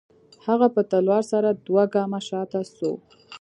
[0.47, 2.97] هغه په تلوار سره دوه گامه شاته سوه.